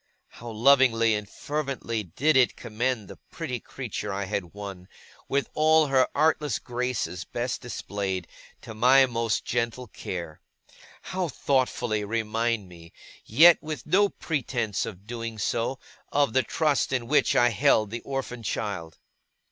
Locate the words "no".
13.85-14.09